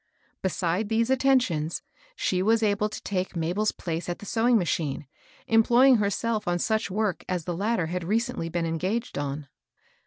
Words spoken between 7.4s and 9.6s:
the latter had recently been engaged on.